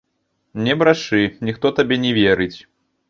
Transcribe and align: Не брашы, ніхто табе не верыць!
Не 0.67 0.73
брашы, 0.79 1.21
ніхто 1.49 1.73
табе 1.81 1.95
не 2.07 2.11
верыць! 2.21 2.55